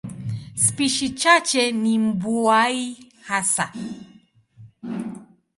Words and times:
Spishi 0.55 1.09
chache 1.09 1.71
ni 1.71 1.99
mbuai 1.99 2.97
hasa. 3.21 3.73